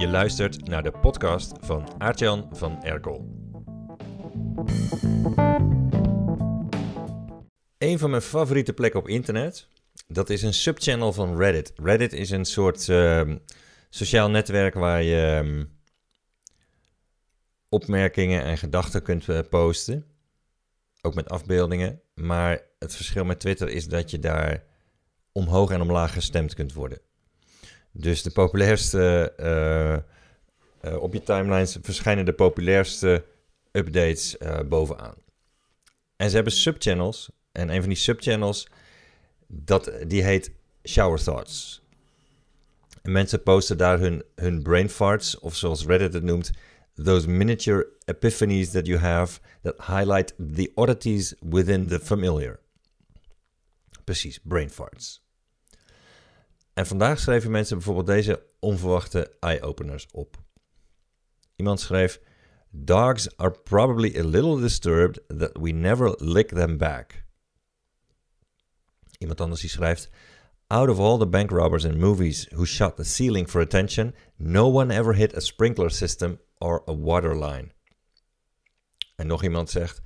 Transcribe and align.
Je 0.00 0.08
luistert 0.08 0.68
naar 0.68 0.82
de 0.82 0.90
podcast 0.90 1.52
van 1.60 1.88
Aartjan 1.98 2.48
van 2.52 2.82
Erkel. 2.82 3.28
Een 7.78 7.98
van 7.98 8.10
mijn 8.10 8.22
favoriete 8.22 8.72
plekken 8.72 9.00
op 9.00 9.08
internet, 9.08 9.68
dat 10.06 10.30
is 10.30 10.42
een 10.42 10.54
subchannel 10.54 11.12
van 11.12 11.36
Reddit. 11.36 11.72
Reddit 11.82 12.12
is 12.12 12.30
een 12.30 12.44
soort 12.44 12.88
ehm, 12.88 13.36
sociaal 13.90 14.30
netwerk 14.30 14.74
waar 14.74 15.02
je 15.02 15.42
ehm, 15.42 15.64
opmerkingen 17.68 18.42
en 18.42 18.58
gedachten 18.58 19.02
kunt 19.02 19.28
eh, 19.28 19.38
posten. 19.50 20.06
Ook 21.00 21.14
met 21.14 21.28
afbeeldingen. 21.28 22.00
Maar 22.14 22.60
het 22.78 22.96
verschil 22.96 23.24
met 23.24 23.40
Twitter 23.40 23.68
is 23.68 23.86
dat 23.86 24.10
je 24.10 24.18
daar 24.18 24.64
omhoog 25.32 25.70
en 25.70 25.80
omlaag 25.80 26.12
gestemd 26.12 26.54
kunt 26.54 26.72
worden. 26.72 27.00
Dus 27.92 28.22
de 28.22 28.30
populairste, 28.30 29.32
eh, 29.36 29.94
eh, 29.94 31.02
op 31.02 31.12
je 31.12 31.22
timelines 31.22 31.78
verschijnen 31.82 32.24
de 32.24 32.32
populairste 32.32 33.24
updates 33.72 34.38
eh, 34.38 34.60
bovenaan. 34.68 35.14
En 36.16 36.28
ze 36.28 36.34
hebben 36.34 36.52
subchannels. 36.52 37.30
En 37.52 37.68
een 37.68 37.80
van 37.80 37.88
die 37.88 37.98
subchannels, 37.98 38.68
dat, 39.46 39.92
die 40.06 40.22
heet 40.22 40.52
Shower 40.88 41.22
Thoughts. 41.22 41.82
En 43.02 43.12
mensen 43.12 43.42
posten 43.42 43.78
daar 43.78 43.98
hun, 43.98 44.24
hun 44.34 44.62
brain 44.62 44.90
farts, 44.90 45.38
of 45.38 45.56
zoals 45.56 45.86
Reddit 45.86 46.12
het 46.12 46.22
noemt, 46.22 46.50
those 46.94 47.28
miniature 47.28 47.86
epiphanies 48.04 48.70
that 48.70 48.86
you 48.86 48.98
have 48.98 49.40
that 49.62 49.74
highlight 49.78 50.34
the 50.54 50.72
oddities 50.74 51.34
within 51.40 51.86
the 51.86 52.00
familiar. 52.00 52.60
Precies, 54.04 54.38
brain 54.42 54.70
farts. 54.70 55.20
En 56.80 56.86
vandaag 56.86 57.20
schreven 57.20 57.50
mensen 57.50 57.76
bijvoorbeeld 57.76 58.06
deze 58.06 58.42
onverwachte 58.58 59.36
eye-openers 59.40 60.06
op. 60.12 60.36
Iemand 61.56 61.80
schreef: 61.80 62.20
Dogs 62.70 63.36
are 63.36 63.50
probably 63.50 64.18
a 64.18 64.24
little 64.24 64.60
disturbed 64.60 65.38
that 65.38 65.56
we 65.60 65.70
never 65.70 66.14
lick 66.18 66.48
them 66.48 66.76
back. 66.76 67.24
Iemand 69.18 69.40
anders 69.40 69.60
die 69.60 69.70
schrijft: 69.70 70.10
Out 70.66 70.88
of 70.88 70.98
all 70.98 71.18
the 71.18 71.26
bank 71.26 71.50
robbers 71.50 71.84
in 71.84 71.98
movies 71.98 72.48
who 72.50 72.64
shot 72.64 72.96
the 72.96 73.04
ceiling 73.04 73.48
for 73.48 73.60
attention, 73.60 74.14
no 74.36 74.68
one 74.68 74.94
ever 74.94 75.14
hit 75.14 75.36
a 75.36 75.40
sprinkler 75.40 75.90
system 75.90 76.40
or 76.58 76.82
a 76.86 76.96
water 76.96 77.38
line. 77.38 77.72
En 79.16 79.26
nog 79.26 79.42
iemand 79.42 79.70
zegt: 79.70 80.02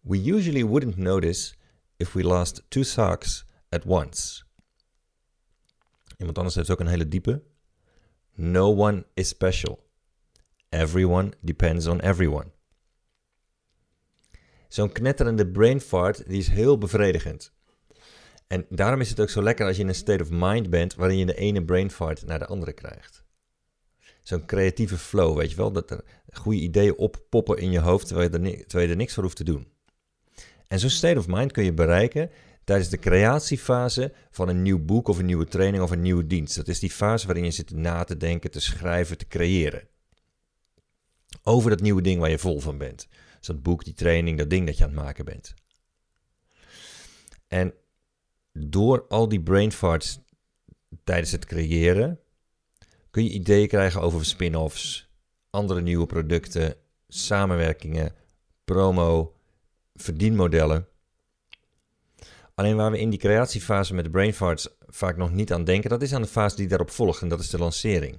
We 0.00 0.34
usually 0.34 0.64
wouldn't 0.64 0.96
notice 0.96 1.54
if 1.96 2.12
we 2.12 2.22
lost 2.22 2.62
two 2.68 2.82
socks 2.82 3.44
at 3.68 3.84
once. 3.84 4.48
Iemand 6.20 6.38
anders 6.38 6.56
heeft 6.56 6.70
ook 6.70 6.80
een 6.80 6.86
hele 6.86 7.08
diepe. 7.08 7.42
No 8.34 8.76
one 8.76 9.06
is 9.14 9.28
special. 9.28 9.88
Everyone 10.68 11.32
depends 11.40 11.86
on 11.86 12.00
everyone. 12.00 12.50
Zo'n 14.68 14.92
knetterende 14.92 15.46
brain 15.46 15.80
fart, 15.80 16.28
die 16.28 16.38
is 16.38 16.48
heel 16.48 16.78
bevredigend. 16.78 17.52
En 18.46 18.66
daarom 18.68 19.00
is 19.00 19.08
het 19.08 19.20
ook 19.20 19.30
zo 19.30 19.42
lekker 19.42 19.66
als 19.66 19.76
je 19.76 19.82
in 19.82 19.88
een 19.88 19.94
state 19.94 20.22
of 20.22 20.28
mind 20.30 20.70
bent 20.70 20.94
waarin 20.94 21.18
je 21.18 21.26
de 21.26 21.34
ene 21.34 21.64
brain 21.64 21.90
fart 21.90 22.26
naar 22.26 22.38
de 22.38 22.46
andere 22.46 22.72
krijgt. 22.72 23.24
Zo'n 24.22 24.46
creatieve 24.46 24.98
flow, 24.98 25.36
weet 25.36 25.50
je 25.50 25.56
wel, 25.56 25.72
dat 25.72 25.90
er 25.90 26.04
goede 26.32 26.60
ideeën 26.60 26.96
oppoppen 26.96 27.56
in 27.56 27.70
je 27.70 27.80
hoofd 27.80 28.06
terwijl 28.06 28.30
je 28.30 28.38
er, 28.38 28.66
terwijl 28.66 28.86
je 28.86 28.92
er 28.92 28.98
niks 28.98 29.14
voor 29.14 29.22
hoeft 29.22 29.36
te 29.36 29.44
doen. 29.44 29.68
En 30.68 30.78
zo'n 30.78 30.90
state 30.90 31.18
of 31.18 31.26
mind 31.26 31.52
kun 31.52 31.64
je 31.64 31.72
bereiken 31.72 32.30
tijdens 32.64 32.88
de 32.88 32.98
creatiefase 32.98 34.12
van 34.30 34.48
een 34.48 34.62
nieuw 34.62 34.84
boek 34.84 35.08
of 35.08 35.18
een 35.18 35.26
nieuwe 35.26 35.46
training 35.46 35.82
of 35.82 35.90
een 35.90 36.02
nieuwe 36.02 36.26
dienst. 36.26 36.56
Dat 36.56 36.68
is 36.68 36.78
die 36.78 36.90
fase 36.90 37.26
waarin 37.26 37.44
je 37.44 37.50
zit 37.50 37.70
na 37.70 38.04
te 38.04 38.16
denken, 38.16 38.50
te 38.50 38.60
schrijven, 38.60 39.18
te 39.18 39.26
creëren. 39.26 39.88
Over 41.42 41.70
dat 41.70 41.80
nieuwe 41.80 42.02
ding 42.02 42.20
waar 42.20 42.30
je 42.30 42.38
vol 42.38 42.60
van 42.60 42.78
bent. 42.78 43.08
Dus 43.38 43.46
dat 43.46 43.62
boek, 43.62 43.84
die 43.84 43.94
training, 43.94 44.38
dat 44.38 44.50
ding 44.50 44.66
dat 44.66 44.76
je 44.76 44.84
aan 44.84 44.90
het 44.90 44.98
maken 44.98 45.24
bent. 45.24 45.54
En 47.48 47.74
door 48.52 49.06
al 49.08 49.28
die 49.28 49.42
brain 49.42 49.72
farts 49.72 50.20
tijdens 51.04 51.32
het 51.32 51.44
creëren, 51.44 52.20
kun 53.10 53.24
je 53.24 53.30
ideeën 53.30 53.68
krijgen 53.68 54.00
over 54.00 54.24
spin-offs, 54.24 55.08
andere 55.50 55.80
nieuwe 55.80 56.06
producten, 56.06 56.76
samenwerkingen, 57.08 58.14
promo, 58.64 59.36
verdienmodellen. 59.94 60.88
Alleen 62.60 62.76
waar 62.76 62.90
we 62.90 62.98
in 62.98 63.10
die 63.10 63.18
creatiefase 63.18 63.94
met 63.94 64.04
de 64.04 64.10
brain 64.10 64.34
farts 64.34 64.68
vaak 64.86 65.16
nog 65.16 65.32
niet 65.32 65.52
aan 65.52 65.64
denken, 65.64 65.90
dat 65.90 66.02
is 66.02 66.14
aan 66.14 66.22
de 66.22 66.28
fase 66.28 66.56
die 66.56 66.68
daarop 66.68 66.90
volgt 66.90 67.22
en 67.22 67.28
dat 67.28 67.40
is 67.40 67.50
de 67.50 67.58
lancering. 67.58 68.18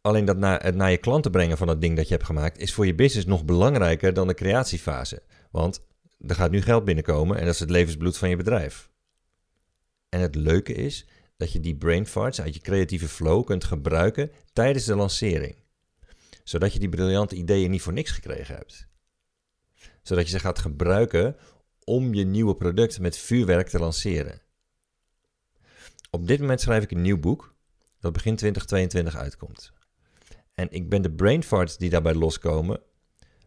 Alleen 0.00 0.24
dat 0.24 0.62
het 0.62 0.74
naar 0.74 0.90
je 0.90 0.96
klanten 0.96 1.30
brengen 1.30 1.56
van 1.56 1.68
het 1.68 1.80
ding 1.80 1.96
dat 1.96 2.08
je 2.08 2.14
hebt 2.14 2.26
gemaakt 2.26 2.58
is 2.58 2.74
voor 2.74 2.86
je 2.86 2.94
business 2.94 3.26
nog 3.26 3.44
belangrijker 3.44 4.14
dan 4.14 4.26
de 4.26 4.34
creatiefase. 4.34 5.22
Want 5.50 5.86
er 6.26 6.34
gaat 6.34 6.50
nu 6.50 6.62
geld 6.62 6.84
binnenkomen 6.84 7.36
en 7.36 7.44
dat 7.44 7.54
is 7.54 7.60
het 7.60 7.70
levensbloed 7.70 8.16
van 8.16 8.28
je 8.28 8.36
bedrijf. 8.36 8.90
En 10.08 10.20
het 10.20 10.34
leuke 10.34 10.72
is 10.72 11.06
dat 11.36 11.52
je 11.52 11.60
die 11.60 11.76
brain 11.76 12.06
farts 12.06 12.40
uit 12.40 12.54
je 12.54 12.60
creatieve 12.60 13.08
flow 13.08 13.44
kunt 13.44 13.64
gebruiken 13.64 14.30
tijdens 14.52 14.84
de 14.84 14.96
lancering. 14.96 15.56
Zodat 16.42 16.72
je 16.72 16.78
die 16.78 16.88
briljante 16.88 17.36
ideeën 17.36 17.70
niet 17.70 17.82
voor 17.82 17.92
niks 17.92 18.10
gekregen 18.10 18.56
hebt. 18.56 18.86
Zodat 20.02 20.24
je 20.24 20.30
ze 20.30 20.38
gaat 20.38 20.58
gebruiken 20.58 21.36
om 21.84 22.14
je 22.14 22.24
nieuwe 22.24 22.56
product 22.56 23.00
met 23.00 23.18
vuurwerk 23.18 23.68
te 23.68 23.78
lanceren. 23.78 24.42
Op 26.10 26.26
dit 26.26 26.40
moment 26.40 26.60
schrijf 26.60 26.82
ik 26.82 26.90
een 26.90 27.02
nieuw 27.02 27.18
boek 27.18 27.54
dat 28.00 28.12
begin 28.12 28.36
2022 28.36 29.16
uitkomt. 29.16 29.72
En 30.54 30.70
ik 30.70 30.88
ben 30.88 31.02
de 31.02 31.12
brain 31.12 31.42
farts 31.42 31.76
die 31.76 31.90
daarbij 31.90 32.14
loskomen 32.14 32.80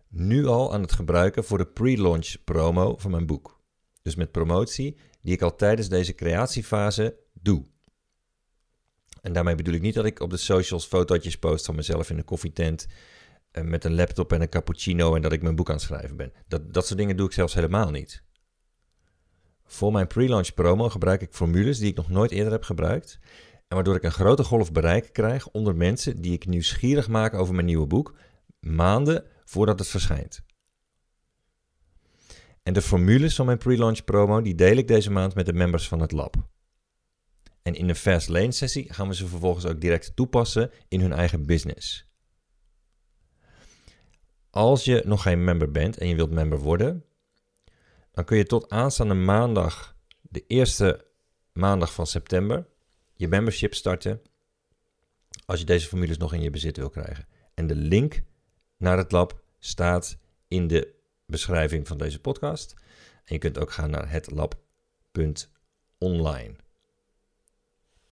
nu 0.09 0.46
al 0.46 0.74
aan 0.74 0.81
het 0.81 0.92
gebruiken 0.92 1.44
voor 1.44 1.58
de 1.58 1.68
pre-launch 1.68 2.36
promo 2.44 2.97
van 2.97 3.12
mijn 3.12 3.26
boek. 3.26 3.62
Dus 4.02 4.16
met 4.16 4.31
promotie 4.31 4.97
die 5.22 5.34
ik 5.34 5.42
al 5.42 5.56
tijdens 5.56 5.90
deze 5.90 6.16
creatiefase 6.16 7.18
doe. 7.34 7.66
En 9.22 9.34
daarmee 9.34 9.56
bedoel 9.56 9.74
ik 9.74 9.81
niet 9.81 9.94
dat 9.94 10.06
ik 10.06 10.20
op 10.20 10.30
de 10.30 10.38
socials 10.38 10.86
fotootjes 10.86 11.38
post 11.38 11.66
van 11.66 11.76
mezelf 11.76 12.09
in 12.09 12.18
een 12.18 12.26
koffietent 12.26 12.88
eh, 13.52 13.64
met 13.64 13.84
een 13.84 13.96
laptop 13.96 14.34
en 14.34 14.42
een 14.42 14.50
cappuccino 14.50 15.16
en 15.16 15.22
dat 15.22 15.31
ik 15.31 15.42
mijn 15.42 15.56
boek 15.56 15.70
aan 15.70 15.76
het 15.76 15.84
schrijven 15.84 16.18
ben. 16.18 16.34
Dat, 16.47 16.74
dat 16.74 16.86
soort 16.86 17.00
dingen 17.00 17.18
doe 17.18 17.28
ik 17.28 17.34
zelfs 17.34 17.53
helemaal 17.53 17.92
niet. 17.92 18.24
Voor 19.67 19.91
mijn 19.91 20.07
pre-launch 20.07 20.53
promo 20.53 20.89
gebruik 20.89 21.22
ik 21.22 21.33
formules 21.33 21.79
die 21.79 21.89
ik 21.89 21.95
nog 21.95 22.09
nooit 22.09 22.31
eerder 22.31 22.51
heb 22.51 22.63
gebruikt. 22.63 23.19
En 23.67 23.75
waardoor 23.75 23.95
ik 23.95 24.03
een 24.03 24.11
grote 24.11 24.44
golf 24.44 24.72
bereik 24.72 25.13
krijg 25.13 25.47
onder 25.47 25.75
mensen 25.75 26.22
die 26.22 26.33
ik 26.33 26.45
nieuwsgierig 26.45 27.07
maak 27.07 27.33
over 27.33 27.53
mijn 27.53 27.66
nieuwe 27.66 27.88
boek, 27.88 28.16
maanden 28.59 29.25
voordat 29.45 29.79
het 29.79 29.88
verschijnt. 29.88 30.45
En 32.63 32.73
de 32.73 32.81
formules 32.81 33.35
van 33.35 33.45
mijn 33.45 33.57
pre-launch 33.57 34.03
promo 34.03 34.41
die 34.41 34.55
deel 34.55 34.78
ik 34.78 34.88
deze 34.88 35.11
maand 35.11 35.35
met 35.35 35.45
de 35.45 35.53
members 35.53 35.88
van 35.88 35.99
het 35.99 36.11
lab. 36.11 36.35
En 37.61 37.73
in 37.73 37.88
de 37.88 37.95
Fast 37.95 38.28
Lane 38.28 38.51
sessie 38.51 38.94
gaan 38.94 39.07
we 39.07 39.16
ze 39.16 39.28
vervolgens 39.28 39.66
ook 39.66 39.81
direct 39.81 40.16
toepassen 40.16 40.72
in 40.88 41.01
hun 41.01 41.13
eigen 41.13 41.45
business. 41.45 42.11
Als 44.49 44.85
je 44.85 45.01
nog 45.05 45.22
geen 45.22 45.44
member 45.44 45.72
bent 45.72 45.97
en 45.97 46.07
je 46.07 46.16
wilt 46.16 46.31
member 46.31 46.59
worden, 46.59 47.05
dan 48.17 48.25
kun 48.25 48.38
je 48.38 48.45
tot 48.45 48.69
aanstaande 48.69 49.13
maandag, 49.13 49.95
de 50.22 50.44
eerste 50.47 51.05
maandag 51.51 51.94
van 51.94 52.07
september, 52.07 52.67
je 53.13 53.28
membership 53.28 53.73
starten. 53.73 54.22
Als 55.45 55.59
je 55.59 55.66
deze 55.66 55.88
formules 55.88 56.17
nog 56.17 56.33
in 56.33 56.41
je 56.41 56.50
bezit 56.50 56.78
wil 56.78 56.89
krijgen. 56.89 57.28
En 57.53 57.67
de 57.67 57.75
link 57.75 58.23
naar 58.78 58.97
het 58.97 59.11
lab 59.11 59.41
staat 59.59 60.17
in 60.47 60.67
de 60.67 60.94
beschrijving 61.25 61.88
van 61.88 61.97
deze 61.97 62.19
podcast. 62.19 62.73
En 63.25 63.33
je 63.33 63.38
kunt 63.38 63.57
ook 63.57 63.72
gaan 63.72 63.89
naar 63.89 64.09
hetlab.online. 64.09 66.55